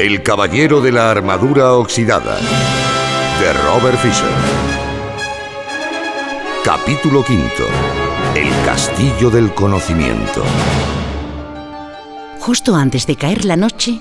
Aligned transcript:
El 0.00 0.22
caballero 0.22 0.80
de 0.80 0.92
la 0.92 1.10
armadura 1.10 1.74
oxidada 1.74 2.38
de 3.38 3.52
Robert 3.52 3.98
Fisher. 3.98 4.30
Capítulo 6.64 7.22
quinto. 7.22 7.68
El 8.34 8.48
castillo 8.64 9.28
del 9.28 9.52
conocimiento. 9.52 10.42
Justo 12.38 12.74
antes 12.76 13.06
de 13.06 13.16
caer 13.16 13.44
la 13.44 13.56
noche, 13.56 14.00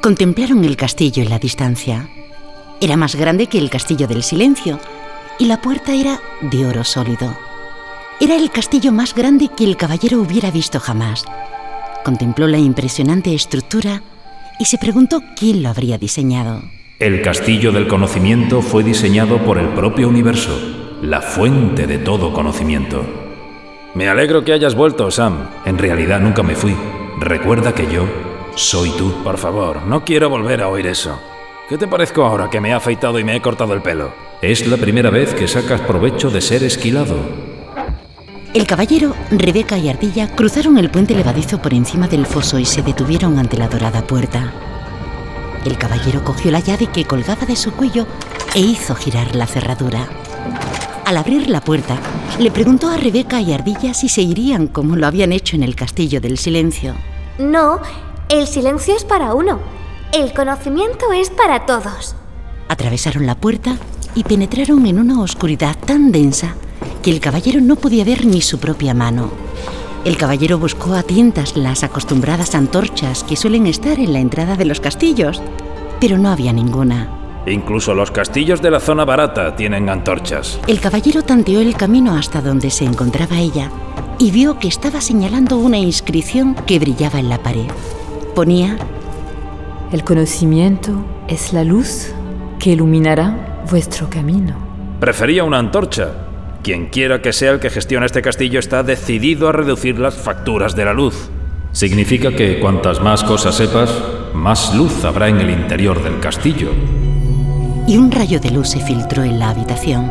contemplaron 0.00 0.64
el 0.64 0.78
castillo 0.78 1.22
en 1.22 1.28
la 1.28 1.38
distancia. 1.38 2.08
Era 2.80 2.96
más 2.96 3.14
grande 3.14 3.46
que 3.46 3.58
el 3.58 3.68
castillo 3.68 4.06
del 4.06 4.22
silencio 4.22 4.80
y 5.38 5.44
la 5.44 5.60
puerta 5.60 5.92
era 5.92 6.22
de 6.40 6.64
oro 6.64 6.84
sólido. 6.84 7.36
Era 8.18 8.34
el 8.34 8.50
castillo 8.50 8.92
más 8.92 9.14
grande 9.14 9.50
que 9.54 9.64
el 9.64 9.76
caballero 9.76 10.22
hubiera 10.22 10.50
visto 10.50 10.80
jamás. 10.80 11.26
Contempló 12.02 12.46
la 12.46 12.56
impresionante 12.56 13.34
estructura 13.34 14.00
y 14.58 14.64
se 14.64 14.78
preguntó 14.78 15.22
quién 15.36 15.62
lo 15.62 15.68
habría 15.68 15.98
diseñado. 15.98 16.62
El 16.98 17.22
castillo 17.22 17.72
del 17.72 17.88
conocimiento 17.88 18.62
fue 18.62 18.84
diseñado 18.84 19.38
por 19.38 19.58
el 19.58 19.68
propio 19.68 20.08
universo, 20.08 20.58
la 21.02 21.20
fuente 21.20 21.86
de 21.86 21.98
todo 21.98 22.32
conocimiento. 22.32 23.04
Me 23.94 24.08
alegro 24.08 24.44
que 24.44 24.52
hayas 24.52 24.74
vuelto, 24.74 25.10
Sam. 25.10 25.48
En 25.64 25.78
realidad 25.78 26.20
nunca 26.20 26.42
me 26.42 26.54
fui. 26.54 26.74
Recuerda 27.20 27.74
que 27.74 27.92
yo 27.92 28.06
soy 28.54 28.90
tú. 28.90 29.12
Por 29.22 29.38
favor, 29.38 29.82
no 29.86 30.04
quiero 30.04 30.30
volver 30.30 30.62
a 30.62 30.68
oír 30.68 30.86
eso. 30.86 31.18
¿Qué 31.68 31.78
te 31.78 31.86
parezco 31.86 32.24
ahora 32.24 32.50
que 32.50 32.60
me 32.60 32.70
he 32.70 32.72
afeitado 32.72 33.18
y 33.18 33.24
me 33.24 33.36
he 33.36 33.40
cortado 33.40 33.72
el 33.74 33.82
pelo? 33.82 34.12
Es 34.42 34.66
la 34.66 34.76
primera 34.76 35.10
vez 35.10 35.34
que 35.34 35.48
sacas 35.48 35.80
provecho 35.80 36.30
de 36.30 36.40
ser 36.40 36.62
esquilado. 36.62 37.16
El 38.54 38.68
caballero, 38.68 39.16
Rebeca 39.32 39.76
y 39.78 39.88
Ardilla 39.88 40.28
cruzaron 40.28 40.78
el 40.78 40.88
puente 40.88 41.12
levadizo 41.12 41.60
por 41.60 41.74
encima 41.74 42.06
del 42.06 42.24
foso 42.24 42.60
y 42.60 42.64
se 42.64 42.82
detuvieron 42.82 43.36
ante 43.40 43.56
la 43.56 43.66
dorada 43.66 44.06
puerta. 44.06 44.52
El 45.64 45.76
caballero 45.76 46.22
cogió 46.22 46.52
la 46.52 46.60
llave 46.60 46.86
que 46.86 47.04
colgaba 47.04 47.46
de 47.46 47.56
su 47.56 47.72
cuello 47.72 48.06
e 48.54 48.60
hizo 48.60 48.94
girar 48.94 49.34
la 49.34 49.48
cerradura. 49.48 50.06
Al 51.04 51.16
abrir 51.16 51.50
la 51.50 51.62
puerta, 51.62 51.98
le 52.38 52.52
preguntó 52.52 52.88
a 52.90 52.96
Rebeca 52.96 53.40
y 53.40 53.52
Ardilla 53.52 53.92
si 53.92 54.08
se 54.08 54.22
irían 54.22 54.68
como 54.68 54.94
lo 54.94 55.08
habían 55.08 55.32
hecho 55.32 55.56
en 55.56 55.64
el 55.64 55.74
castillo 55.74 56.20
del 56.20 56.38
silencio. 56.38 56.94
No, 57.40 57.80
el 58.28 58.46
silencio 58.46 58.94
es 58.94 59.04
para 59.04 59.34
uno. 59.34 59.58
El 60.12 60.32
conocimiento 60.32 61.10
es 61.12 61.28
para 61.28 61.66
todos. 61.66 62.14
Atravesaron 62.68 63.26
la 63.26 63.34
puerta 63.34 63.76
y 64.14 64.22
penetraron 64.22 64.86
en 64.86 65.00
una 65.00 65.20
oscuridad 65.20 65.76
tan 65.76 66.12
densa 66.12 66.54
que 67.04 67.10
el 67.10 67.20
caballero 67.20 67.60
no 67.60 67.76
podía 67.76 68.02
ver 68.02 68.24
ni 68.24 68.40
su 68.40 68.58
propia 68.58 68.94
mano. 68.94 69.30
El 70.06 70.16
caballero 70.16 70.58
buscó 70.58 70.94
a 70.94 71.02
tientas 71.02 71.54
las 71.54 71.84
acostumbradas 71.84 72.54
antorchas 72.54 73.24
que 73.24 73.36
suelen 73.36 73.66
estar 73.66 73.98
en 73.98 74.14
la 74.14 74.20
entrada 74.20 74.56
de 74.56 74.64
los 74.64 74.80
castillos, 74.80 75.42
pero 76.00 76.16
no 76.16 76.30
había 76.30 76.54
ninguna. 76.54 77.42
Incluso 77.46 77.94
los 77.94 78.10
castillos 78.10 78.62
de 78.62 78.70
la 78.70 78.80
zona 78.80 79.04
barata 79.04 79.54
tienen 79.54 79.90
antorchas. 79.90 80.58
El 80.66 80.80
caballero 80.80 81.20
tanteó 81.22 81.60
el 81.60 81.76
camino 81.76 82.14
hasta 82.14 82.40
donde 82.40 82.70
se 82.70 82.86
encontraba 82.86 83.38
ella 83.38 83.70
y 84.18 84.30
vio 84.30 84.58
que 84.58 84.68
estaba 84.68 85.02
señalando 85.02 85.58
una 85.58 85.76
inscripción 85.76 86.54
que 86.66 86.78
brillaba 86.78 87.18
en 87.18 87.28
la 87.28 87.42
pared. 87.42 87.66
Ponía, 88.34 88.78
El 89.92 90.04
conocimiento 90.04 91.04
es 91.28 91.52
la 91.52 91.64
luz 91.64 92.14
que 92.58 92.70
iluminará 92.70 93.62
vuestro 93.70 94.08
camino. 94.08 94.56
Prefería 95.00 95.44
una 95.44 95.58
antorcha, 95.58 96.23
quien 96.64 96.86
quiera 96.86 97.20
que 97.20 97.34
sea 97.34 97.52
el 97.52 97.60
que 97.60 97.70
gestione 97.70 98.06
este 98.06 98.22
castillo 98.22 98.58
está 98.58 98.82
decidido 98.82 99.48
a 99.48 99.52
reducir 99.52 99.98
las 99.98 100.14
facturas 100.14 100.74
de 100.74 100.86
la 100.86 100.94
luz. 100.94 101.28
Significa 101.72 102.34
que 102.34 102.58
cuantas 102.58 103.00
más 103.00 103.22
cosas 103.22 103.54
sepas, 103.54 103.92
más 104.32 104.74
luz 104.74 105.04
habrá 105.04 105.28
en 105.28 105.38
el 105.38 105.50
interior 105.50 106.02
del 106.02 106.18
castillo. 106.20 106.70
Y 107.86 107.98
un 107.98 108.10
rayo 108.10 108.40
de 108.40 108.50
luz 108.50 108.70
se 108.70 108.80
filtró 108.80 109.22
en 109.22 109.38
la 109.38 109.50
habitación. 109.50 110.10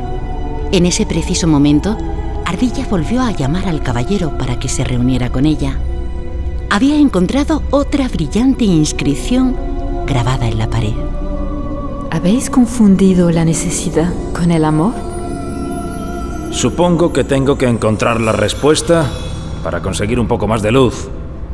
En 0.71 0.85
ese 0.85 1.07
preciso 1.07 1.47
momento, 1.47 1.97
Ardilla 2.45 2.85
volvió 2.87 3.21
a 3.21 3.31
llamar 3.31 3.67
al 3.67 3.81
caballero 3.81 4.37
para 4.37 4.59
que 4.59 4.69
se 4.69 4.83
reuniera 4.83 5.29
con 5.31 5.47
ella. 5.47 5.79
Había 6.69 6.97
encontrado 6.97 7.63
otra 7.71 8.07
brillante 8.07 8.65
inscripción 8.65 9.55
grabada 10.05 10.47
en 10.47 10.59
la 10.59 10.69
pared. 10.69 10.93
¿Habéis 12.11 12.51
confundido 12.51 13.31
la 13.31 13.43
necesidad 13.43 14.13
con 14.33 14.51
el 14.51 14.65
amor? 14.65 15.12
Supongo 16.53 17.11
que 17.11 17.23
tengo 17.23 17.57
que 17.57 17.67
encontrar 17.67 18.21
la 18.21 18.31
respuesta 18.31 19.09
para 19.63 19.81
conseguir 19.81 20.19
un 20.19 20.27
poco 20.27 20.47
más 20.47 20.61
de 20.61 20.71
luz. 20.71 21.09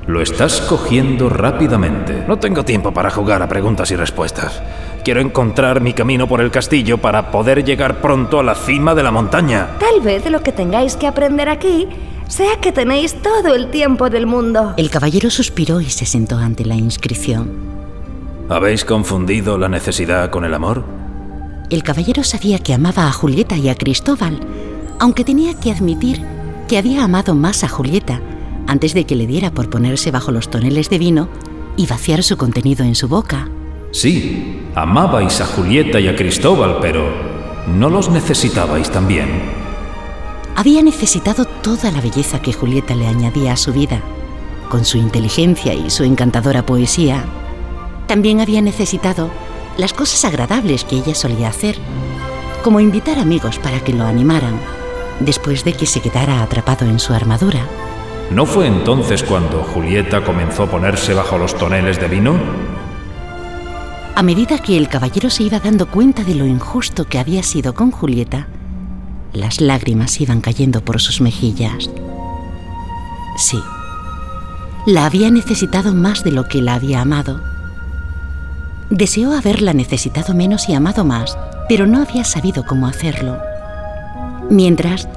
Lo 0.05 0.21
estás 0.21 0.59
cogiendo 0.59 1.29
rápidamente. 1.29 2.25
No 2.27 2.37
tengo 2.37 2.65
tiempo 2.65 2.93
para 2.93 3.09
jugar 3.09 3.41
a 3.41 3.47
preguntas 3.47 3.89
y 3.91 3.95
respuestas. 3.95 4.61
Quiero 5.05 5.21
encontrar 5.21 5.79
mi 5.79 5.93
camino 5.93 6.27
por 6.27 6.41
el 6.41 6.51
castillo 6.51 6.97
para 6.97 7.31
poder 7.31 7.63
llegar 7.63 8.01
pronto 8.01 8.41
a 8.41 8.43
la 8.43 8.55
cima 8.55 8.93
de 8.93 9.03
la 9.03 9.11
montaña. 9.11 9.69
Tal 9.79 10.01
vez 10.01 10.29
lo 10.29 10.41
que 10.41 10.51
tengáis 10.51 10.97
que 10.97 11.07
aprender 11.07 11.47
aquí 11.47 11.87
sea 12.27 12.57
que 12.59 12.73
tenéis 12.73 13.21
todo 13.21 13.55
el 13.55 13.71
tiempo 13.71 14.09
del 14.09 14.27
mundo. 14.27 14.73
El 14.75 14.89
caballero 14.89 15.29
suspiró 15.29 15.79
y 15.79 15.89
se 15.89 16.05
sentó 16.05 16.37
ante 16.37 16.65
la 16.65 16.75
inscripción. 16.75 17.49
¿Habéis 18.49 18.83
confundido 18.83 19.57
la 19.57 19.69
necesidad 19.69 20.29
con 20.29 20.43
el 20.43 20.53
amor? 20.53 20.83
El 21.69 21.83
caballero 21.83 22.23
sabía 22.23 22.59
que 22.59 22.73
amaba 22.73 23.07
a 23.07 23.11
Julieta 23.11 23.55
y 23.55 23.69
a 23.69 23.75
Cristóbal, 23.75 24.39
aunque 24.99 25.23
tenía 25.23 25.53
que 25.59 25.71
admitir 25.71 26.21
que 26.67 26.77
había 26.77 27.03
amado 27.03 27.33
más 27.33 27.63
a 27.63 27.69
Julieta 27.69 28.21
antes 28.67 28.93
de 28.93 29.05
que 29.05 29.15
le 29.15 29.25
diera 29.25 29.51
por 29.51 29.69
ponerse 29.69 30.11
bajo 30.11 30.31
los 30.31 30.49
toneles 30.51 30.89
de 30.89 30.99
vino 30.99 31.29
y 31.75 31.87
vaciar 31.87 32.21
su 32.21 32.37
contenido 32.37 32.85
en 32.85 32.93
su 32.93 33.07
boca. 33.07 33.49
Sí, 33.91 34.61
amabais 34.75 35.41
a 35.41 35.45
Julieta 35.45 35.99
y 35.99 36.07
a 36.07 36.15
Cristóbal, 36.15 36.77
pero 36.79 37.09
¿no 37.67 37.89
los 37.89 38.09
necesitabais 38.09 38.91
también? 38.91 39.27
Había 40.55 40.83
necesitado 40.83 41.45
toda 41.45 41.89
la 41.89 42.01
belleza 42.01 42.41
que 42.41 42.53
Julieta 42.53 42.93
le 42.93 43.07
añadía 43.07 43.53
a 43.53 43.57
su 43.57 43.73
vida, 43.73 44.01
con 44.69 44.85
su 44.85 44.97
inteligencia 44.97 45.73
y 45.73 45.89
su 45.89 46.03
encantadora 46.03 46.65
poesía. 46.65 47.23
También 48.05 48.41
había 48.41 48.61
necesitado 48.61 49.29
las 49.77 49.93
cosas 49.93 50.25
agradables 50.25 50.83
que 50.83 50.97
ella 50.97 51.15
solía 51.15 51.47
hacer, 51.47 51.77
como 52.63 52.81
invitar 52.81 53.17
amigos 53.17 53.57
para 53.57 53.79
que 53.79 53.93
lo 53.93 54.03
animaran, 54.03 54.59
después 55.19 55.63
de 55.63 55.73
que 55.73 55.85
se 55.85 56.01
quedara 56.01 56.41
atrapado 56.41 56.85
en 56.85 56.99
su 56.99 57.13
armadura. 57.13 57.67
¿No 58.31 58.45
fue 58.45 58.67
entonces 58.67 59.23
cuando 59.23 59.63
Julieta 59.63 60.23
comenzó 60.23 60.63
a 60.63 60.71
ponerse 60.71 61.13
bajo 61.13 61.37
los 61.37 61.55
toneles 61.55 61.99
de 61.99 62.07
vino? 62.07 62.39
A 64.15 64.21
medida 64.21 64.59
que 64.59 64.77
el 64.77 64.87
caballero 64.87 65.29
se 65.29 65.43
iba 65.43 65.59
dando 65.59 65.87
cuenta 65.87 66.23
de 66.23 66.35
lo 66.35 66.45
injusto 66.45 67.05
que 67.05 67.19
había 67.19 67.41
sido 67.41 67.73
con 67.73 67.89
Julieta, 67.89 68.47
las 69.33 69.61
lágrimas 69.61 70.19
iban 70.21 70.41
cayendo 70.41 70.81
por 70.81 70.99
sus 70.99 71.21
mejillas. 71.21 71.89
Sí, 73.37 73.59
la 74.85 75.05
había 75.05 75.31
necesitado 75.31 75.93
más 75.93 76.23
de 76.23 76.31
lo 76.31 76.47
que 76.47 76.61
la 76.61 76.75
había 76.75 77.01
amado. 77.01 77.41
Deseó 78.89 79.33
haberla 79.33 79.73
necesitado 79.73 80.33
menos 80.33 80.67
y 80.67 80.73
amado 80.73 81.05
más, 81.05 81.37
pero 81.67 81.87
no 81.87 82.01
había 82.01 82.23
sabido 82.23 82.65
cómo 82.65 82.87
hacerlo. 82.87 83.39
Mientras, 84.49 85.07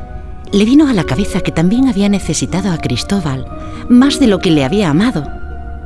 le 0.52 0.66
vino 0.66 0.88
a 0.88 0.92
la 0.92 1.04
cabeza 1.04 1.40
que 1.40 1.52
también 1.52 1.88
había 1.88 2.10
necesitado 2.10 2.70
a 2.70 2.78
Cristóbal, 2.78 3.46
más 3.88 4.20
de 4.20 4.26
lo 4.26 4.38
que 4.38 4.50
le 4.50 4.64
había 4.64 4.90
amado. 4.90 5.26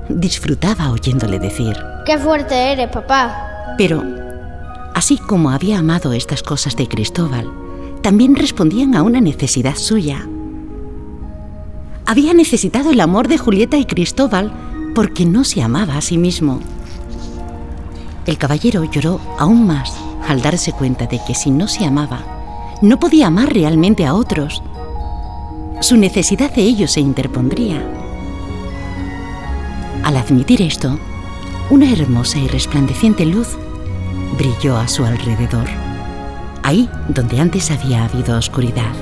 Disfrutaba 0.08 0.90
oyéndole 0.90 1.38
decir. 1.38 1.76
Qué 2.04 2.18
fuerte 2.18 2.72
eres, 2.72 2.88
papá. 2.90 3.74
Pero, 3.78 4.02
así 4.94 5.18
como 5.18 5.50
había 5.50 5.78
amado 5.78 6.12
estas 6.12 6.42
cosas 6.42 6.74
de 6.76 6.88
Cristóbal, 6.88 7.48
también 8.02 8.34
respondían 8.34 8.96
a 8.96 9.02
una 9.02 9.20
necesidad 9.20 9.76
suya. 9.76 10.26
Había 12.04 12.34
necesitado 12.34 12.90
el 12.90 13.00
amor 13.00 13.28
de 13.28 13.38
Julieta 13.38 13.76
y 13.76 13.84
Cristóbal 13.84 14.52
porque 14.94 15.24
no 15.26 15.44
se 15.44 15.62
amaba 15.62 15.96
a 15.96 16.00
sí 16.00 16.18
mismo. 16.18 16.60
El 18.26 18.38
caballero 18.38 18.84
lloró 18.84 19.20
aún 19.38 19.66
más 19.66 19.96
al 20.26 20.42
darse 20.42 20.72
cuenta 20.72 21.06
de 21.06 21.20
que 21.25 21.34
si 21.34 21.52
no 21.52 21.69
se 21.69 21.84
amaba, 21.84 22.36
no 22.82 22.99
podía 22.99 23.28
amar 23.28 23.52
realmente 23.52 24.06
a 24.06 24.14
otros. 24.14 24.62
Su 25.81 25.96
necesidad 25.96 26.52
de 26.55 26.62
ellos 26.62 26.93
se 26.93 27.00
interpondría. 27.00 27.82
Al 30.02 30.17
admitir 30.17 30.62
esto, 30.62 30.99
una 31.70 31.90
hermosa 31.93 32.38
y 32.38 32.49
resplandeciente 32.49 33.25
luz 33.26 33.56
brilló 34.38 34.76
a 34.76 34.88
su 34.88 35.05
alrededor, 35.05 35.67
ahí 36.62 36.88
donde 37.08 37.40
antes 37.40 37.70
había 37.70 38.05
habido 38.05 38.38
oscuridad. 38.38 38.93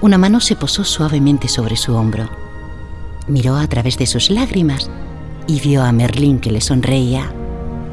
Una 0.00 0.18
mano 0.18 0.40
se 0.40 0.56
posó 0.56 0.84
suavemente 0.84 1.48
sobre 1.48 1.76
su 1.76 1.94
hombro. 1.94 2.28
Miró 3.28 3.56
a 3.56 3.66
través 3.66 3.96
de 3.96 4.06
sus 4.06 4.30
lágrimas 4.30 4.90
y 5.46 5.60
vio 5.60 5.82
a 5.82 5.92
Merlín 5.92 6.38
que 6.38 6.52
le 6.52 6.60
sonreía. 6.60 7.32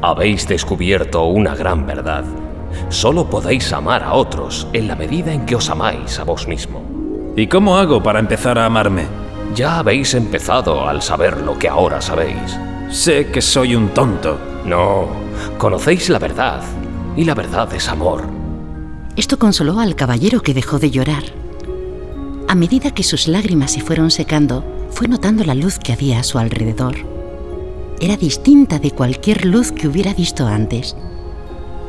Habéis 0.02 0.46
descubierto 0.46 1.24
una 1.24 1.54
gran 1.54 1.86
verdad. 1.86 2.24
Solo 2.88 3.28
podéis 3.28 3.72
amar 3.72 4.02
a 4.02 4.14
otros 4.14 4.66
en 4.72 4.88
la 4.88 4.96
medida 4.96 5.32
en 5.32 5.46
que 5.46 5.56
os 5.56 5.70
amáis 5.70 6.18
a 6.18 6.24
vos 6.24 6.48
mismo. 6.48 6.82
¿Y 7.36 7.46
cómo 7.46 7.76
hago 7.76 8.02
para 8.02 8.20
empezar 8.20 8.58
a 8.58 8.66
amarme? 8.66 9.06
Ya 9.54 9.78
habéis 9.78 10.14
empezado 10.14 10.88
al 10.88 11.02
saber 11.02 11.40
lo 11.40 11.58
que 11.58 11.68
ahora 11.68 12.00
sabéis. 12.00 12.58
Sé 12.90 13.30
que 13.30 13.42
soy 13.42 13.74
un 13.74 13.88
tonto. 13.88 14.38
No, 14.64 15.08
conocéis 15.58 16.08
la 16.08 16.18
verdad, 16.18 16.62
y 17.16 17.24
la 17.24 17.34
verdad 17.34 17.72
es 17.74 17.88
amor. 17.88 18.24
Esto 19.16 19.38
consoló 19.38 19.78
al 19.80 19.94
caballero 19.94 20.40
que 20.40 20.54
dejó 20.54 20.78
de 20.78 20.90
llorar. 20.90 21.22
A 22.48 22.54
medida 22.54 22.92
que 22.92 23.02
sus 23.02 23.28
lágrimas 23.28 23.72
se 23.72 23.80
fueron 23.80 24.10
secando, 24.10 24.64
fue 24.90 25.08
notando 25.08 25.44
la 25.44 25.54
luz 25.54 25.78
que 25.78 25.92
había 25.92 26.20
a 26.20 26.24
su 26.24 26.38
alrededor. 26.38 26.96
Era 28.00 28.16
distinta 28.16 28.78
de 28.78 28.90
cualquier 28.90 29.44
luz 29.44 29.72
que 29.72 29.88
hubiera 29.88 30.14
visto 30.14 30.46
antes. 30.46 30.96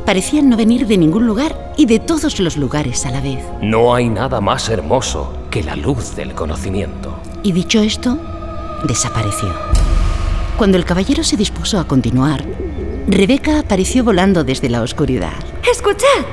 Parecía 0.06 0.44
no 0.44 0.56
venir 0.56 0.86
de 0.86 1.00
ningún 1.00 1.26
lugar 1.26 1.74
y 1.78 1.88
de 1.88 2.00
todos 2.00 2.40
los 2.40 2.58
lugares 2.58 3.08
a 3.08 3.12
la 3.12 3.22
vez. 3.22 3.44
No 3.64 3.96
hay 3.96 4.08
nada 4.08 4.40
más 4.40 4.70
hermoso 4.70 5.34
que 5.50 5.64
la 5.64 5.76
luz 5.76 6.16
del 6.16 6.36
conocimiento. 6.36 7.18
Y 7.42 7.54
dicho 7.54 7.82
esto, 7.82 8.16
desapareció. 8.88 9.50
Cuando 10.58 10.78
el 10.78 10.86
caballero 10.86 11.24
se 11.24 11.38
dispuso 11.38 11.80
a 11.80 11.88
continuar, 11.88 12.46
Rebeca 13.08 13.58
apareció 13.58 14.04
volando 14.04 14.44
desde 14.44 14.70
la 14.70 14.84
oscuridad. 14.84 15.34
¡Escuchad! 15.70 16.24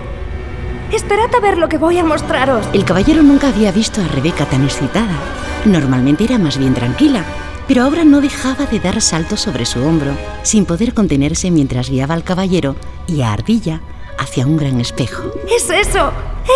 Esperad 0.92 1.34
a 1.34 1.40
ver 1.40 1.56
lo 1.56 1.70
que 1.70 1.78
voy 1.78 1.96
a 1.96 2.04
mostraros. 2.04 2.66
El 2.74 2.84
caballero 2.84 3.22
nunca 3.22 3.48
había 3.48 3.72
visto 3.72 4.02
a 4.02 4.08
Rebeca 4.08 4.44
tan 4.44 4.64
excitada. 4.64 5.18
Normalmente 5.64 6.24
era 6.24 6.36
más 6.36 6.58
bien 6.58 6.74
tranquila, 6.74 7.24
pero 7.66 7.84
ahora 7.84 8.04
no 8.04 8.20
dejaba 8.20 8.66
de 8.66 8.80
dar 8.80 9.00
saltos 9.00 9.40
sobre 9.40 9.64
su 9.64 9.82
hombro, 9.82 10.12
sin 10.42 10.66
poder 10.66 10.92
contenerse 10.92 11.50
mientras 11.50 11.88
guiaba 11.88 12.12
al 12.12 12.22
caballero 12.22 12.76
y 13.06 13.22
a 13.22 13.32
Ardilla 13.32 13.80
hacia 14.18 14.46
un 14.46 14.56
gran 14.56 14.80
espejo. 14.80 15.32
¡Es 15.54 15.68
eso! 15.70 16.10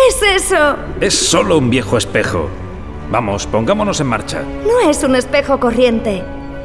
¡Es 0.09 0.43
eso! 0.43 0.75
Es 1.01 1.13
solo 1.13 1.57
un 1.57 1.69
viejo 1.69 1.97
espejo. 1.97 2.49
Vamos, 3.09 3.47
pongámonos 3.47 3.99
en 4.01 4.07
marcha. 4.07 4.43
No 4.65 4.89
es 4.89 5.03
un 5.03 5.15
espejo 5.15 5.59
corriente. 5.59 6.23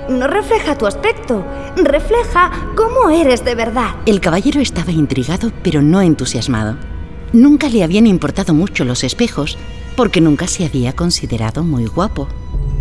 No 0.09 0.27
refleja 0.27 0.77
tu 0.77 0.87
aspecto, 0.87 1.45
refleja 1.77 2.51
cómo 2.75 3.11
eres 3.11 3.45
de 3.45 3.55
verdad. 3.55 3.95
El 4.05 4.21
caballero 4.21 4.61
estaba 4.61 4.91
intrigado, 4.91 5.53
pero 5.63 5.81
no 5.81 6.03
entusiasmado. 6.03 6.77
Nunca 7.33 7.69
le 7.69 7.85
habían 7.85 8.09
importado 8.09 8.53
mucho 8.53 8.85
los 8.85 9.05
espejos, 9.05 9.57
porque 9.97 10.21
nunca 10.21 10.49
se 10.49 10.67
había 10.67 10.95
considerado 10.95 11.63
muy 11.63 11.87
guapo. 11.87 12.29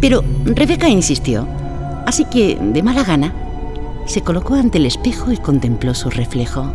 Pero 0.02 0.24
Rebeca 0.46 0.90
insistió, 0.90 1.48
así 2.08 2.26
que, 2.26 2.58
de 2.60 2.82
mala 2.82 3.04
gana, 3.04 3.34
se 4.08 4.22
colocó 4.22 4.56
ante 4.56 4.80
el 4.80 4.88
espejo 4.88 5.32
y 5.32 5.38
contempló 5.38 5.94
su 5.94 6.10
reflejo. 6.10 6.74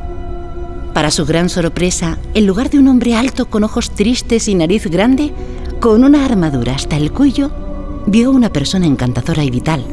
Para 0.96 1.10
su 1.10 1.26
gran 1.26 1.50
sorpresa, 1.50 2.16
en 2.32 2.46
lugar 2.46 2.70
de 2.70 2.78
un 2.78 2.88
hombre 2.88 3.14
alto 3.14 3.44
con 3.50 3.64
ojos 3.64 3.90
tristes 3.90 4.48
y 4.48 4.54
nariz 4.54 4.86
grande, 4.86 5.30
con 5.78 6.02
una 6.04 6.24
armadura 6.24 6.74
hasta 6.74 6.96
el 6.96 7.12
cuello, 7.12 7.50
vio 8.06 8.30
una 8.30 8.50
persona 8.50 8.86
encantadora 8.86 9.44
y 9.44 9.50
vital, 9.50 9.84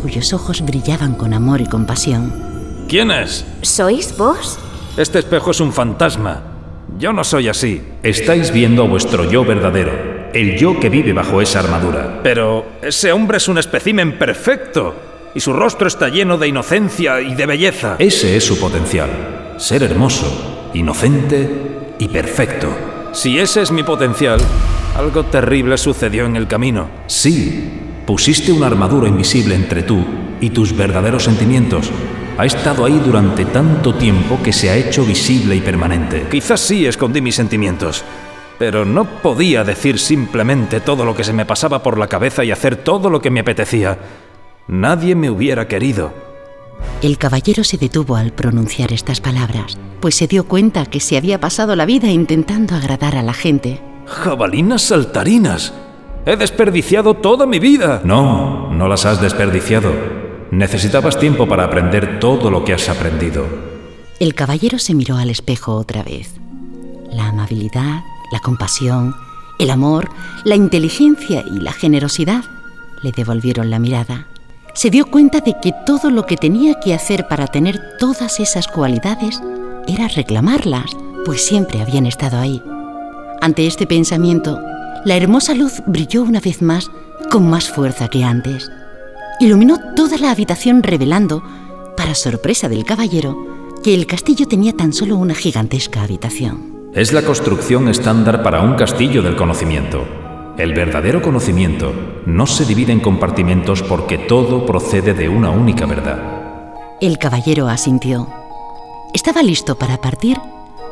cuyos 0.00 0.32
ojos 0.32 0.62
brillaban 0.62 1.16
con 1.16 1.34
amor 1.34 1.60
y 1.60 1.66
compasión. 1.66 2.32
¿Quién 2.88 3.10
es? 3.10 3.44
¿Sois 3.60 4.16
vos? 4.16 4.58
Este 4.96 5.18
espejo 5.18 5.50
es 5.50 5.60
un 5.60 5.70
fantasma. 5.70 6.42
Yo 6.98 7.12
no 7.12 7.24
soy 7.24 7.48
así. 7.48 7.82
Estáis 8.02 8.50
viendo 8.50 8.84
a 8.84 8.88
vuestro 8.88 9.30
yo 9.30 9.44
verdadero, 9.44 10.30
el 10.32 10.56
yo 10.56 10.80
que 10.80 10.88
vive 10.88 11.12
bajo 11.12 11.42
esa 11.42 11.60
armadura. 11.60 12.20
Pero 12.22 12.64
ese 12.80 13.12
hombre 13.12 13.36
es 13.36 13.48
un 13.48 13.58
espécimen 13.58 14.18
perfecto. 14.18 14.94
Y 15.34 15.40
su 15.40 15.52
rostro 15.52 15.88
está 15.88 16.08
lleno 16.08 16.38
de 16.38 16.48
inocencia 16.48 17.20
y 17.20 17.34
de 17.34 17.44
belleza. 17.44 17.96
Ese 17.98 18.34
es 18.34 18.44
su 18.44 18.58
potencial. 18.58 19.37
Ser 19.58 19.82
hermoso, 19.82 20.70
inocente 20.72 21.96
y 21.98 22.06
perfecto. 22.06 22.68
Si 23.12 23.40
ese 23.40 23.60
es 23.60 23.72
mi 23.72 23.82
potencial, 23.82 24.38
algo 24.96 25.24
terrible 25.24 25.76
sucedió 25.76 26.26
en 26.26 26.36
el 26.36 26.46
camino. 26.46 26.88
Sí, 27.08 27.68
pusiste 28.06 28.52
una 28.52 28.68
armadura 28.68 29.08
invisible 29.08 29.56
entre 29.56 29.82
tú 29.82 30.04
y 30.40 30.50
tus 30.50 30.76
verdaderos 30.76 31.24
sentimientos. 31.24 31.90
Ha 32.38 32.46
estado 32.46 32.84
ahí 32.84 33.02
durante 33.04 33.46
tanto 33.46 33.96
tiempo 33.96 34.38
que 34.44 34.52
se 34.52 34.70
ha 34.70 34.76
hecho 34.76 35.04
visible 35.04 35.56
y 35.56 35.60
permanente. 35.60 36.28
Quizás 36.30 36.60
sí 36.60 36.86
escondí 36.86 37.20
mis 37.20 37.34
sentimientos, 37.34 38.04
pero 38.60 38.84
no 38.84 39.06
podía 39.06 39.64
decir 39.64 39.98
simplemente 39.98 40.78
todo 40.78 41.04
lo 41.04 41.16
que 41.16 41.24
se 41.24 41.32
me 41.32 41.46
pasaba 41.46 41.82
por 41.82 41.98
la 41.98 42.06
cabeza 42.06 42.44
y 42.44 42.52
hacer 42.52 42.76
todo 42.76 43.10
lo 43.10 43.20
que 43.20 43.32
me 43.32 43.40
apetecía. 43.40 43.98
Nadie 44.68 45.16
me 45.16 45.30
hubiera 45.30 45.66
querido. 45.66 46.27
El 47.02 47.18
caballero 47.18 47.64
se 47.64 47.76
detuvo 47.76 48.16
al 48.16 48.32
pronunciar 48.32 48.92
estas 48.92 49.20
palabras, 49.20 49.78
pues 50.00 50.14
se 50.16 50.26
dio 50.26 50.46
cuenta 50.46 50.86
que 50.86 51.00
se 51.00 51.16
había 51.16 51.40
pasado 51.40 51.76
la 51.76 51.86
vida 51.86 52.10
intentando 52.10 52.74
agradar 52.74 53.16
a 53.16 53.22
la 53.22 53.34
gente. 53.34 53.80
Jabalinas 54.06 54.82
saltarinas. 54.82 55.72
He 56.26 56.36
desperdiciado 56.36 57.14
toda 57.14 57.46
mi 57.46 57.58
vida. 57.58 58.02
No, 58.04 58.72
no 58.72 58.88
las 58.88 59.06
has 59.06 59.20
desperdiciado. 59.20 59.92
Necesitabas 60.50 61.18
tiempo 61.18 61.46
para 61.46 61.64
aprender 61.64 62.18
todo 62.18 62.50
lo 62.50 62.64
que 62.64 62.74
has 62.74 62.88
aprendido. 62.88 63.46
El 64.18 64.34
caballero 64.34 64.78
se 64.78 64.94
miró 64.94 65.16
al 65.16 65.30
espejo 65.30 65.76
otra 65.76 66.02
vez. 66.02 66.34
La 67.12 67.28
amabilidad, 67.28 68.00
la 68.32 68.40
compasión, 68.40 69.14
el 69.58 69.70
amor, 69.70 70.08
la 70.44 70.56
inteligencia 70.56 71.44
y 71.50 71.60
la 71.60 71.72
generosidad 71.72 72.44
le 73.02 73.12
devolvieron 73.12 73.70
la 73.70 73.78
mirada. 73.78 74.26
Se 74.78 74.90
dio 74.90 75.06
cuenta 75.06 75.40
de 75.40 75.56
que 75.60 75.72
todo 75.84 76.08
lo 76.08 76.24
que 76.24 76.36
tenía 76.36 76.78
que 76.78 76.94
hacer 76.94 77.26
para 77.26 77.48
tener 77.48 77.80
todas 77.98 78.38
esas 78.38 78.68
cualidades 78.68 79.42
era 79.88 80.06
reclamarlas, 80.06 80.96
pues 81.24 81.44
siempre 81.44 81.80
habían 81.80 82.06
estado 82.06 82.38
ahí. 82.38 82.62
Ante 83.40 83.66
este 83.66 83.88
pensamiento, 83.88 84.60
la 85.04 85.16
hermosa 85.16 85.54
luz 85.54 85.82
brilló 85.84 86.22
una 86.22 86.38
vez 86.38 86.62
más 86.62 86.92
con 87.28 87.50
más 87.50 87.68
fuerza 87.68 88.06
que 88.06 88.22
antes. 88.22 88.70
Iluminó 89.40 89.80
toda 89.96 90.16
la 90.16 90.30
habitación 90.30 90.84
revelando, 90.84 91.42
para 91.96 92.14
sorpresa 92.14 92.68
del 92.68 92.84
caballero, 92.84 93.36
que 93.82 93.94
el 93.94 94.06
castillo 94.06 94.46
tenía 94.46 94.74
tan 94.74 94.92
solo 94.92 95.16
una 95.16 95.34
gigantesca 95.34 96.04
habitación. 96.04 96.92
Es 96.94 97.12
la 97.12 97.22
construcción 97.22 97.88
estándar 97.88 98.44
para 98.44 98.62
un 98.62 98.76
castillo 98.76 99.22
del 99.22 99.34
conocimiento. 99.34 100.27
El 100.58 100.74
verdadero 100.74 101.22
conocimiento 101.22 101.92
no 102.26 102.44
se 102.44 102.64
divide 102.64 102.92
en 102.92 102.98
compartimentos 102.98 103.80
porque 103.84 104.18
todo 104.18 104.66
procede 104.66 105.14
de 105.14 105.28
una 105.28 105.50
única 105.50 105.86
verdad. 105.86 106.18
El 107.00 107.16
caballero 107.16 107.68
asintió. 107.68 108.26
Estaba 109.14 109.44
listo 109.44 109.76
para 109.76 109.98
partir 109.98 110.36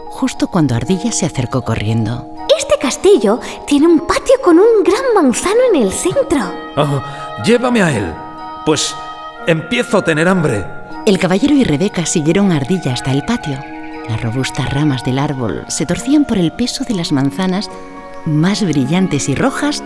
justo 0.09 0.47
cuando 0.47 0.77
Ardilla 0.77 1.11
se 1.11 1.27
acercó 1.27 1.63
corriendo. 1.63 2.33
Este 2.57 2.79
castillo 2.81 3.41
tiene 3.67 3.89
un 3.89 4.07
patio 4.07 4.37
con 4.41 4.61
un 4.61 4.85
gran 4.85 5.03
manzano 5.17 5.61
en 5.75 5.83
el 5.83 5.91
centro. 5.93 6.39
Oh, 6.77 7.03
llévame 7.45 7.83
a 7.83 7.91
él. 7.91 8.15
Pues 8.65 8.95
empiezo 9.49 9.99
a 9.99 10.05
tener 10.05 10.29
hambre. 10.29 10.65
El 11.07 11.19
caballero 11.19 11.55
y 11.57 11.65
Rebeca 11.65 12.07
siguieron 12.07 12.53
a 12.53 12.57
Ardilla 12.57 12.93
hasta 12.93 13.11
el 13.11 13.25
patio. 13.25 13.59
Las 14.09 14.23
robustas 14.23 14.73
ramas 14.73 15.03
del 15.03 15.19
árbol 15.19 15.65
se 15.67 15.87
torcían 15.87 16.25
por 16.25 16.39
el 16.39 16.53
peso 16.53 16.85
de 16.85 16.95
las 16.95 17.11
manzanas 17.11 17.69
más 18.27 18.63
brillantes 18.63 19.29
y 19.29 19.35
rojas 19.35 19.83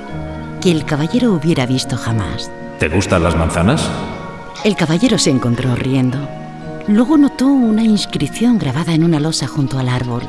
que 0.60 0.70
el 0.70 0.84
caballero 0.84 1.32
hubiera 1.32 1.66
visto 1.66 1.96
jamás. 1.96 2.50
¿Te 2.78 2.88
gustan 2.88 3.22
las 3.22 3.36
manzanas? 3.36 3.88
El 4.64 4.76
caballero 4.76 5.18
se 5.18 5.30
encontró 5.30 5.74
riendo. 5.74 6.18
Luego 6.88 7.16
notó 7.16 7.46
una 7.46 7.84
inscripción 7.84 8.58
grabada 8.58 8.94
en 8.94 9.04
una 9.04 9.20
losa 9.20 9.46
junto 9.46 9.78
al 9.78 9.88
árbol. 9.88 10.22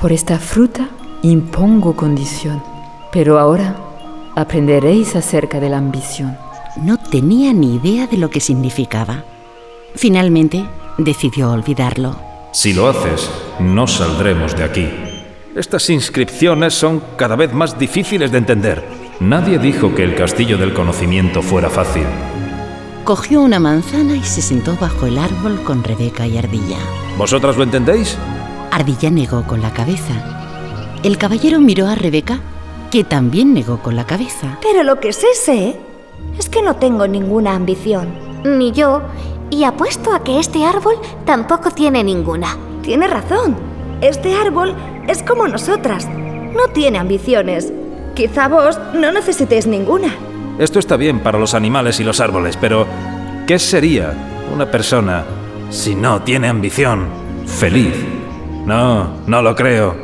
Por 0.00 0.12
esta 0.12 0.38
fruta 0.38 0.88
impongo 1.22 1.96
condición, 1.96 2.62
pero 3.12 3.38
ahora 3.38 3.76
aprenderéis 4.34 5.16
acerca 5.16 5.60
de 5.60 5.70
la 5.70 5.78
ambición. 5.78 6.36
No 6.76 6.98
tenía 6.98 7.52
ni 7.52 7.76
idea 7.76 8.06
de 8.06 8.18
lo 8.18 8.30
que 8.30 8.40
significaba. 8.40 9.24
Finalmente, 9.94 10.66
decidió 10.98 11.50
olvidarlo. 11.50 12.16
Si 12.52 12.72
lo 12.72 12.88
haces, 12.88 13.30
no 13.60 13.86
saldremos 13.86 14.56
de 14.56 14.64
aquí. 14.64 14.88
Estas 15.56 15.88
inscripciones 15.88 16.74
son 16.74 17.02
cada 17.16 17.34
vez 17.34 17.54
más 17.54 17.78
difíciles 17.78 18.30
de 18.30 18.36
entender. 18.36 18.84
Nadie 19.20 19.58
dijo 19.58 19.94
que 19.94 20.04
el 20.04 20.14
castillo 20.14 20.58
del 20.58 20.74
conocimiento 20.74 21.40
fuera 21.40 21.70
fácil. 21.70 22.04
Cogió 23.04 23.40
una 23.40 23.58
manzana 23.58 24.16
y 24.16 24.22
se 24.22 24.42
sentó 24.42 24.76
bajo 24.76 25.06
el 25.06 25.16
árbol 25.16 25.62
con 25.62 25.82
Rebeca 25.82 26.26
y 26.26 26.36
Ardilla. 26.36 26.76
¿Vosotras 27.16 27.56
lo 27.56 27.62
entendéis? 27.62 28.18
Ardilla 28.70 29.08
negó 29.08 29.44
con 29.44 29.62
la 29.62 29.72
cabeza. 29.72 30.12
El 31.02 31.16
caballero 31.16 31.58
miró 31.58 31.86
a 31.86 31.94
Rebeca, 31.94 32.38
que 32.90 33.02
también 33.02 33.54
negó 33.54 33.78
con 33.78 33.96
la 33.96 34.04
cabeza. 34.04 34.58
Pero 34.60 34.82
lo 34.82 35.00
que 35.00 35.14
sí 35.14 35.28
sé 35.32 35.80
es 36.38 36.50
que 36.50 36.60
no 36.60 36.76
tengo 36.76 37.08
ninguna 37.08 37.54
ambición. 37.54 38.12
Ni 38.44 38.72
yo, 38.72 39.00
y 39.48 39.64
apuesto 39.64 40.12
a 40.12 40.22
que 40.22 40.38
este 40.38 40.66
árbol 40.66 40.96
tampoco 41.24 41.70
tiene 41.70 42.04
ninguna. 42.04 42.58
Tiene 42.82 43.06
razón. 43.06 43.65
Este 44.00 44.34
árbol 44.34 44.74
es 45.08 45.22
como 45.22 45.48
nosotras. 45.48 46.06
No 46.08 46.68
tiene 46.72 46.98
ambiciones. 46.98 47.72
Quizá 48.14 48.48
vos 48.48 48.78
no 48.94 49.10
necesitéis 49.12 49.66
ninguna. 49.66 50.14
Esto 50.58 50.78
está 50.78 50.96
bien 50.96 51.20
para 51.20 51.38
los 51.38 51.54
animales 51.54 51.98
y 52.00 52.04
los 52.04 52.20
árboles, 52.20 52.56
pero 52.58 52.86
¿qué 53.46 53.58
sería 53.58 54.12
una 54.54 54.70
persona 54.70 55.24
si 55.70 55.94
no 55.94 56.22
tiene 56.22 56.48
ambición? 56.48 57.06
Feliz. 57.46 57.94
No, 58.66 59.08
no 59.26 59.42
lo 59.42 59.54
creo. 59.54 59.96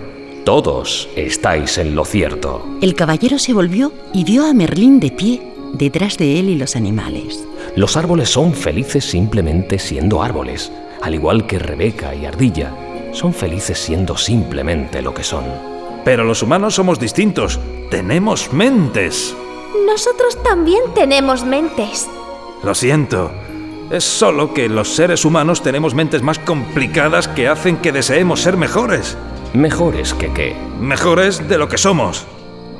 Todos 0.44 1.08
estáis 1.14 1.78
en 1.78 1.94
lo 1.94 2.04
cierto. 2.04 2.66
El 2.80 2.94
caballero 2.94 3.38
se 3.38 3.52
volvió 3.52 3.92
y 4.12 4.24
vio 4.24 4.46
a 4.46 4.54
Merlín 4.54 5.00
de 5.00 5.10
pie 5.10 5.42
detrás 5.74 6.16
de 6.18 6.40
él 6.40 6.48
y 6.48 6.56
los 6.56 6.76
animales. 6.76 7.46
Los 7.76 7.96
árboles 7.96 8.28
son 8.28 8.52
felices 8.54 9.04
simplemente 9.04 9.78
siendo 9.78 10.22
árboles. 10.22 10.72
al 11.02 11.14
igual 11.14 11.46
que 11.46 11.58
Rebeca 11.58 12.14
y 12.14 12.26
Ardilla, 12.26 12.72
son 13.12 13.32
felices 13.32 13.78
siendo 13.78 14.16
simplemente 14.16 15.02
lo 15.02 15.14
que 15.14 15.22
son. 15.22 15.44
Pero 16.04 16.24
los 16.24 16.42
humanos 16.42 16.74
somos 16.74 16.98
distintos. 16.98 17.60
Tenemos 17.90 18.52
mentes. 18.52 19.36
Nosotros 19.86 20.42
también 20.42 20.82
tenemos 20.94 21.44
mentes. 21.44 22.08
Lo 22.64 22.74
siento. 22.74 23.30
Es 23.90 24.04
solo 24.04 24.54
que 24.54 24.68
los 24.68 24.88
seres 24.88 25.24
humanos 25.24 25.62
tenemos 25.62 25.94
mentes 25.94 26.22
más 26.22 26.38
complicadas 26.38 27.28
que 27.28 27.46
hacen 27.46 27.76
que 27.76 27.92
deseemos 27.92 28.40
ser 28.40 28.56
mejores. 28.56 29.16
¿Mejores 29.52 30.14
que 30.14 30.32
qué? 30.32 30.56
Mejores 30.80 31.46
de 31.48 31.58
lo 31.58 31.68
que 31.68 31.78
somos. 31.78 32.26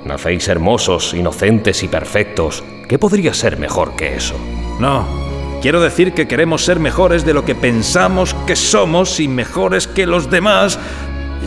Nacéis 0.05 0.49
hermosos, 0.49 1.15
inocentes 1.15 1.83
y 1.83 1.89
perfectos. 1.89 2.65
¿Qué 2.89 2.99
podría 2.99 3.35
ser 3.35 3.59
mejor 3.59 3.95
que 3.95 4.17
eso? 4.17 4.35
No. 4.81 5.22
Quiero 5.63 5.81
decir 5.81 6.13
que 6.13 6.27
queremos 6.27 6.65
ser 6.65 6.81
mejores 6.81 7.25
de 7.25 7.35
lo 7.35 7.45
que 7.45 7.55
pensamos 7.55 8.35
que 8.49 8.57
somos 8.57 9.21
y 9.21 9.29
mejores 9.29 9.87
que 9.87 10.07
los 10.07 10.29
demás. 10.29 10.77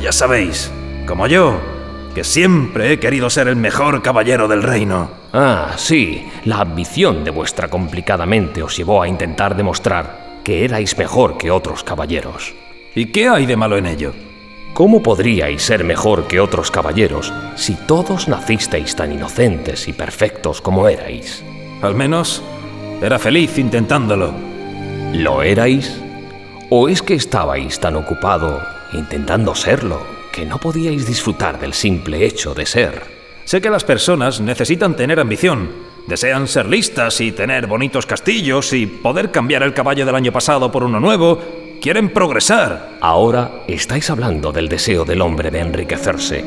Ya 0.02 0.14
sabéis, 0.14 0.72
como 1.06 1.28
yo, 1.28 1.60
que 2.16 2.24
siempre 2.24 2.94
he 2.94 3.00
querido 3.00 3.30
ser 3.30 3.50
el 3.50 3.58
mejor 3.58 4.02
caballero 4.02 4.48
del 4.48 4.64
reino. 4.64 5.12
Ah, 5.34 5.74
sí, 5.76 6.26
la 6.46 6.62
ambición 6.62 7.26
de 7.26 7.32
vuestra 7.32 7.68
complicada 7.68 8.26
mente 8.26 8.64
os 8.64 8.78
llevó 8.78 9.02
a 9.02 9.10
intentar 9.10 9.58
demostrar 9.58 10.40
que 10.46 10.64
erais 10.64 10.98
mejor 10.98 11.38
que 11.38 11.52
otros 11.52 11.84
caballeros. 11.84 12.54
¿Y 12.96 13.08
qué 13.08 13.28
hay 13.28 13.46
de 13.46 13.58
malo 13.58 13.76
en 13.76 13.86
ello? 13.86 14.14
¿Cómo 14.74 15.04
podríais 15.04 15.62
ser 15.62 15.84
mejor 15.84 16.26
que 16.28 16.40
otros 16.40 16.72
caballeros 16.72 17.34
si 17.56 17.76
todos 17.76 18.30
nacisteis 18.30 18.96
tan 18.96 19.12
inocentes 19.12 19.90
y 19.90 19.94
perfectos 19.94 20.62
como 20.62 20.88
erais? 20.88 21.44
Al 21.82 21.96
menos 21.96 22.42
era 23.02 23.20
feliz 23.20 23.58
intentándolo. 23.58 24.34
¿Lo 25.14 25.44
erais? 25.44 26.02
¿O 26.70 26.90
es 26.90 27.02
que 27.02 27.14
estabais 27.14 27.80
tan 27.80 27.96
ocupado 27.96 28.62
intentando 28.94 29.54
serlo 29.54 30.02
que 30.32 30.46
no 30.46 30.58
podíais 30.58 31.06
disfrutar 31.06 31.60
del 31.60 31.74
simple 31.74 32.26
hecho 32.26 32.54
de 32.54 32.66
ser? 32.66 33.04
Sé 33.44 33.62
que 33.62 33.70
las 33.70 33.84
personas 33.84 34.42
necesitan 34.42 34.96
tener 34.96 35.20
ambición. 35.20 35.70
Desean 36.08 36.48
ser 36.48 36.68
listas 36.68 37.22
y 37.22 37.32
tener 37.32 37.68
bonitos 37.68 38.06
castillos 38.06 38.74
y 38.74 38.88
poder 38.88 39.32
cambiar 39.32 39.64
el 39.64 39.74
caballo 39.74 40.06
del 40.06 40.16
año 40.16 40.32
pasado 40.32 40.72
por 40.72 40.84
uno 40.84 41.00
nuevo. 41.00 41.40
Quieren 41.82 42.10
progresar. 42.10 42.98
Ahora 43.02 43.64
estáis 43.68 44.10
hablando 44.10 44.52
del 44.52 44.70
deseo 44.70 45.06
del 45.06 45.22
hombre 45.22 45.52
de 45.52 45.60
enriquecerse. 45.60 46.44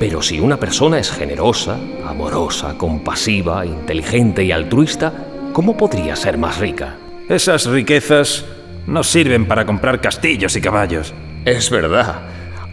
Pero 0.00 0.22
si 0.22 0.40
una 0.40 0.56
persona 0.56 0.98
es 0.98 1.12
generosa, 1.12 1.78
amorosa, 2.06 2.76
compasiva, 2.76 3.64
inteligente 3.66 4.42
y 4.42 4.50
altruista, 4.50 5.29
¿cómo 5.52 5.76
podría 5.76 6.16
ser 6.16 6.38
más 6.38 6.58
rica? 6.58 6.96
Esas 7.28 7.66
riquezas 7.66 8.44
no 8.86 9.02
sirven 9.02 9.46
para 9.46 9.66
comprar 9.66 10.00
castillos 10.00 10.56
y 10.56 10.60
caballos. 10.60 11.14
Es 11.44 11.70
verdad. 11.70 12.22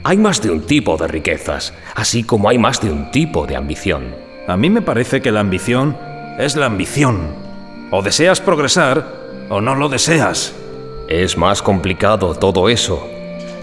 Hay 0.03 0.17
más 0.17 0.41
de 0.41 0.51
un 0.51 0.62
tipo 0.62 0.98
de 0.98 1.07
riquezas, 1.07 1.74
así 1.96 2.24
como 2.24 2.50
hay 2.50 2.57
más 2.57 2.81
de 2.81 2.91
un 2.91 3.12
tipo 3.12 3.46
de 3.46 3.55
ambición. 3.55 4.15
A 4.48 4.55
mí 4.55 4.69
me 4.69 4.81
parece 4.81 5.22
que 5.22 5.31
la 5.31 5.41
ambición 5.41 5.98
es 6.39 6.55
la 6.55 6.67
ambición. 6.67 7.36
O 7.91 8.01
deseas 8.01 8.41
progresar 8.41 9.05
o 9.50 9.62
no 9.62 9.75
lo 9.75 9.89
deseas. 9.89 10.53
Es 11.10 11.38
más 11.38 11.62
complicado 11.62 12.36
todo 12.36 12.69
eso. 12.69 13.07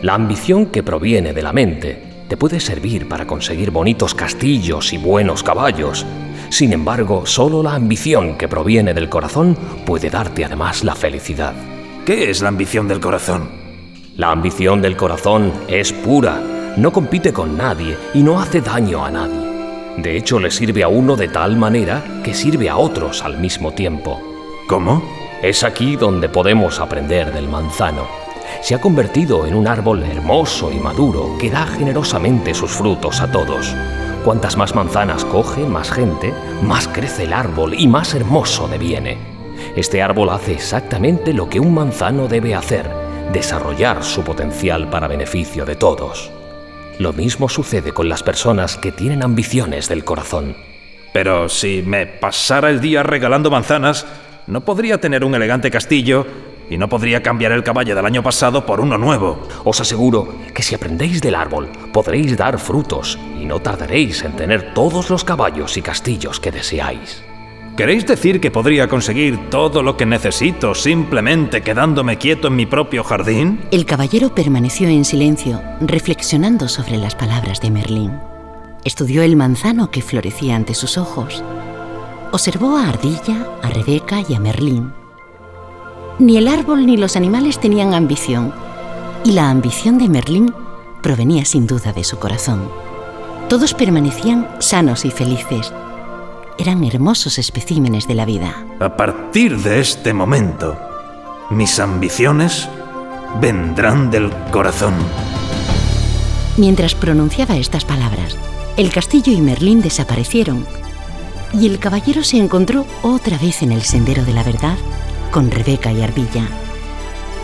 La 0.02 0.14
ambición 0.14 0.66
que 0.66 0.82
proviene 0.82 1.32
de 1.32 1.42
la 1.42 1.52
mente 1.52 2.02
te 2.28 2.36
puede 2.36 2.60
servir 2.60 3.08
para 3.08 3.26
conseguir 3.26 3.70
bonitos 3.70 4.14
castillos 4.14 4.92
y 4.92 4.98
buenos 4.98 5.42
caballos. 5.42 6.04
Sin 6.54 6.72
embargo, 6.72 7.26
solo 7.26 7.64
la 7.64 7.74
ambición 7.74 8.38
que 8.38 8.46
proviene 8.46 8.94
del 8.94 9.08
corazón 9.08 9.56
puede 9.84 10.08
darte 10.08 10.44
además 10.44 10.84
la 10.84 10.94
felicidad. 10.94 11.52
¿Qué 12.06 12.30
es 12.30 12.42
la 12.42 12.48
ambición 12.50 12.86
del 12.86 13.00
corazón? 13.00 13.50
La 14.16 14.30
ambición 14.30 14.80
del 14.80 14.96
corazón 14.96 15.52
es 15.66 15.92
pura, 15.92 16.40
no 16.76 16.92
compite 16.92 17.32
con 17.32 17.56
nadie 17.56 17.96
y 18.14 18.22
no 18.22 18.38
hace 18.38 18.60
daño 18.60 19.04
a 19.04 19.10
nadie. 19.10 19.96
De 19.96 20.16
hecho, 20.16 20.38
le 20.38 20.52
sirve 20.52 20.84
a 20.84 20.88
uno 20.88 21.16
de 21.16 21.26
tal 21.26 21.56
manera 21.56 22.04
que 22.22 22.34
sirve 22.34 22.70
a 22.70 22.76
otros 22.76 23.24
al 23.24 23.36
mismo 23.38 23.72
tiempo. 23.72 24.22
¿Cómo? 24.68 25.02
Es 25.42 25.64
aquí 25.64 25.96
donde 25.96 26.28
podemos 26.28 26.78
aprender 26.78 27.32
del 27.32 27.48
manzano. 27.48 28.06
Se 28.62 28.76
ha 28.76 28.80
convertido 28.80 29.44
en 29.44 29.56
un 29.56 29.66
árbol 29.66 30.04
hermoso 30.04 30.70
y 30.70 30.76
maduro 30.76 31.36
que 31.36 31.50
da 31.50 31.66
generosamente 31.66 32.54
sus 32.54 32.70
frutos 32.70 33.20
a 33.20 33.32
todos. 33.32 33.74
Cuantas 34.24 34.56
más 34.56 34.74
manzanas 34.74 35.22
coge 35.26 35.66
más 35.66 35.90
gente, 35.90 36.32
más 36.62 36.88
crece 36.88 37.24
el 37.24 37.34
árbol 37.34 37.74
y 37.74 37.86
más 37.86 38.14
hermoso 38.14 38.66
deviene. 38.68 39.18
Este 39.76 40.00
árbol 40.00 40.30
hace 40.30 40.54
exactamente 40.54 41.34
lo 41.34 41.50
que 41.50 41.60
un 41.60 41.74
manzano 41.74 42.26
debe 42.26 42.54
hacer, 42.54 42.88
desarrollar 43.34 44.02
su 44.02 44.22
potencial 44.22 44.88
para 44.88 45.08
beneficio 45.08 45.66
de 45.66 45.76
todos. 45.76 46.32
Lo 46.98 47.12
mismo 47.12 47.50
sucede 47.50 47.92
con 47.92 48.08
las 48.08 48.22
personas 48.22 48.78
que 48.78 48.92
tienen 48.92 49.22
ambiciones 49.22 49.90
del 49.90 50.04
corazón. 50.04 50.56
Pero 51.12 51.50
si 51.50 51.82
me 51.82 52.06
pasara 52.06 52.70
el 52.70 52.80
día 52.80 53.02
regalando 53.02 53.50
manzanas, 53.50 54.06
no 54.46 54.62
podría 54.62 55.02
tener 55.02 55.22
un 55.22 55.34
elegante 55.34 55.70
castillo 55.70 56.26
y 56.70 56.78
no 56.78 56.88
podría 56.88 57.22
cambiar 57.22 57.52
el 57.52 57.62
caballo 57.62 57.94
del 57.94 58.06
año 58.06 58.22
pasado 58.22 58.64
por 58.66 58.80
uno 58.80 58.98
nuevo. 58.98 59.46
Os 59.64 59.80
aseguro 59.80 60.34
que 60.54 60.62
si 60.62 60.74
aprendéis 60.74 61.20
del 61.20 61.34
árbol, 61.34 61.68
podréis 61.92 62.36
dar 62.36 62.58
frutos 62.58 63.18
y 63.40 63.44
no 63.44 63.60
tardaréis 63.60 64.22
en 64.24 64.36
tener 64.36 64.74
todos 64.74 65.10
los 65.10 65.24
caballos 65.24 65.76
y 65.76 65.82
castillos 65.82 66.40
que 66.40 66.50
deseáis. 66.50 67.22
¿Queréis 67.76 68.06
decir 68.06 68.40
que 68.40 68.52
podría 68.52 68.86
conseguir 68.86 69.50
todo 69.50 69.82
lo 69.82 69.96
que 69.96 70.06
necesito 70.06 70.76
simplemente 70.76 71.62
quedándome 71.62 72.18
quieto 72.18 72.46
en 72.46 72.54
mi 72.54 72.66
propio 72.66 73.02
jardín? 73.02 73.62
El 73.72 73.84
caballero 73.84 74.32
permaneció 74.32 74.88
en 74.88 75.04
silencio, 75.04 75.60
reflexionando 75.80 76.68
sobre 76.68 76.98
las 76.98 77.16
palabras 77.16 77.60
de 77.60 77.72
Merlín. 77.72 78.12
Estudió 78.84 79.22
el 79.24 79.34
manzano 79.34 79.90
que 79.90 80.02
florecía 80.02 80.54
ante 80.54 80.74
sus 80.74 80.96
ojos. 80.98 81.42
Observó 82.30 82.76
a 82.76 82.88
Ardilla, 82.88 83.48
a 83.60 83.70
Rebeca 83.70 84.22
y 84.28 84.34
a 84.34 84.40
Merlín. 84.40 84.92
Ni 86.18 86.36
el 86.36 86.46
árbol 86.46 86.86
ni 86.86 86.96
los 86.96 87.16
animales 87.16 87.58
tenían 87.58 87.92
ambición, 87.92 88.52
y 89.24 89.32
la 89.32 89.50
ambición 89.50 89.98
de 89.98 90.08
Merlín 90.08 90.54
provenía 91.02 91.44
sin 91.44 91.66
duda 91.66 91.92
de 91.92 92.04
su 92.04 92.18
corazón. 92.18 92.68
Todos 93.48 93.74
permanecían 93.74 94.48
sanos 94.60 95.04
y 95.04 95.10
felices. 95.10 95.72
Eran 96.56 96.84
hermosos 96.84 97.38
especímenes 97.38 98.06
de 98.06 98.14
la 98.14 98.26
vida. 98.26 98.64
A 98.78 98.96
partir 98.96 99.58
de 99.58 99.80
este 99.80 100.12
momento, 100.12 100.78
mis 101.50 101.80
ambiciones 101.80 102.68
vendrán 103.40 104.10
del 104.10 104.30
corazón. 104.52 104.94
Mientras 106.56 106.94
pronunciaba 106.94 107.56
estas 107.56 107.84
palabras, 107.84 108.36
el 108.76 108.92
castillo 108.92 109.32
y 109.32 109.40
Merlín 109.40 109.82
desaparecieron 109.82 110.64
y 111.52 111.66
el 111.66 111.80
caballero 111.80 112.22
se 112.22 112.36
encontró 112.36 112.86
otra 113.02 113.36
vez 113.38 113.62
en 113.62 113.72
el 113.72 113.82
sendero 113.82 114.24
de 114.24 114.32
la 114.32 114.44
verdad 114.44 114.76
con 115.34 115.50
Rebeca 115.50 115.90
y 115.90 116.00
Ardilla. 116.00 116.46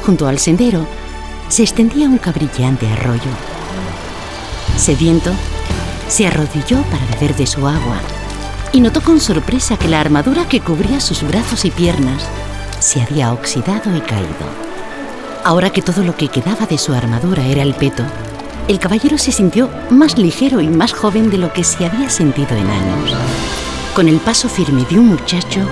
Junto 0.07 0.29
al 0.29 0.39
sendero 0.39 0.87
se 1.49 1.65
extendía 1.65 2.07
un 2.07 2.19
cabrillante 2.19 2.87
arroyo. 2.87 3.33
Sediento, 4.77 5.33
se 6.07 6.29
arrodilló 6.29 6.83
para 6.83 7.05
beber 7.07 7.35
de 7.35 7.49
su 7.49 7.67
agua 7.67 7.97
y 8.73 8.81
notó 8.81 9.01
con 9.01 9.19
sorpresa 9.19 9.77
que 9.77 9.89
la 9.89 10.01
armadura 10.01 10.49
que 10.49 10.61
cubría 10.61 11.01
sus 11.01 11.25
brazos 11.25 11.65
y 11.65 11.73
piernas 11.73 12.23
se 12.79 13.03
había 13.03 13.33
oxidado 13.33 13.97
y 13.97 14.01
caído. 14.03 14.47
Ahora 15.43 15.71
que 15.71 15.83
todo 15.83 16.05
lo 16.05 16.17
que 16.17 16.29
quedaba 16.29 16.67
de 16.67 16.79
su 16.79 16.95
armadura 16.95 17.45
era 17.45 17.63
el 17.63 17.75
peto, 17.75 18.05
el 18.69 18.79
caballero 18.79 19.19
se 19.19 19.33
sintió 19.33 19.69
más 19.91 20.17
ligero 20.17 20.61
y 20.61 20.69
más 20.69 20.93
joven 20.93 21.29
de 21.29 21.39
lo 21.39 21.53
que 21.53 21.65
se 21.65 21.87
había 21.87 22.09
sentido 22.09 22.57
en 22.57 22.71
años. 22.71 23.17
Con 23.97 24.07
el 24.07 24.19
paso 24.19 24.49
firme 24.49 24.85
de 24.89 24.97
un 24.97 25.09
muchacho, 25.09 25.67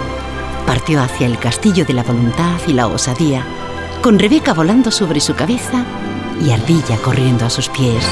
partió 0.68 1.00
hacia 1.00 1.26
el 1.26 1.38
castillo 1.38 1.86
de 1.86 1.94
la 1.94 2.02
voluntad 2.02 2.60
y 2.66 2.74
la 2.74 2.88
osadía, 2.88 3.42
con 4.02 4.18
Rebeca 4.18 4.52
volando 4.52 4.90
sobre 4.90 5.18
su 5.18 5.34
cabeza 5.34 5.82
y 6.44 6.50
Ardilla 6.50 6.98
corriendo 6.98 7.46
a 7.46 7.50
sus 7.50 7.70
pies. 7.70 8.04